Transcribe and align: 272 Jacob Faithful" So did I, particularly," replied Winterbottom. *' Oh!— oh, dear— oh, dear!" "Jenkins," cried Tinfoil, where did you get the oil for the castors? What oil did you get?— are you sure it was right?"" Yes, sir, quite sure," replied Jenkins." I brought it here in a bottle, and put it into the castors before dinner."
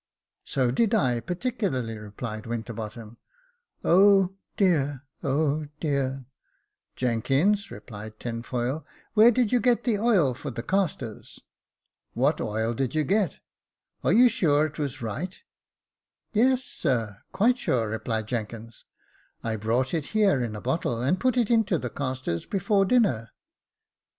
272 0.45 0.87
Jacob 0.87 0.97
Faithful" 0.97 1.09
So 1.13 1.13
did 1.13 1.19
I, 1.19 1.19
particularly," 1.23 1.97
replied 1.99 2.45
Winterbottom. 2.47 3.17
*' 3.53 3.83
Oh!— 3.85 4.21
oh, 4.33 4.35
dear— 4.57 5.03
oh, 5.23 5.67
dear!" 5.79 6.25
"Jenkins," 6.95 7.71
cried 7.87 8.19
Tinfoil, 8.19 8.83
where 9.13 9.29
did 9.29 9.51
you 9.51 9.59
get 9.59 9.83
the 9.83 9.99
oil 9.99 10.33
for 10.33 10.49
the 10.49 10.63
castors? 10.63 11.39
What 12.13 12.41
oil 12.41 12.73
did 12.73 12.95
you 12.95 13.03
get?— 13.03 13.41
are 14.03 14.11
you 14.11 14.27
sure 14.27 14.65
it 14.65 14.79
was 14.79 15.03
right?"" 15.03 15.39
Yes, 16.33 16.63
sir, 16.63 17.21
quite 17.31 17.59
sure," 17.59 17.87
replied 17.87 18.27
Jenkins." 18.27 18.85
I 19.43 19.55
brought 19.55 19.93
it 19.93 20.05
here 20.17 20.41
in 20.41 20.55
a 20.55 20.61
bottle, 20.61 20.99
and 20.99 21.19
put 21.19 21.37
it 21.37 21.51
into 21.51 21.77
the 21.77 21.91
castors 21.91 22.47
before 22.47 22.85
dinner." 22.85 23.33